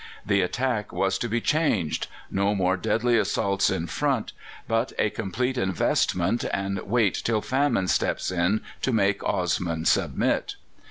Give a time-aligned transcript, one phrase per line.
[0.25, 2.07] The attack was to be changed.
[2.31, 4.33] No more deadly assaults in front,
[4.67, 10.55] but a complete investment, and wait till famine steps in to make Osman submit.